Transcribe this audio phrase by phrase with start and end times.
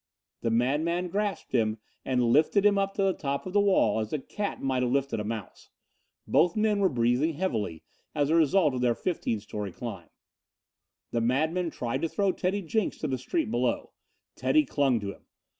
[0.41, 4.11] The madman grasped him and lifted him up to the top of the wall as
[4.11, 5.69] a cat might have lifted a mouse.
[6.27, 7.83] Both men were breathing heavily
[8.15, 10.09] as a result of their 15 story climb.
[11.11, 13.91] The madman tried to throw Teddy Jenks to the street below.
[14.35, 15.27] Teddy clung to him.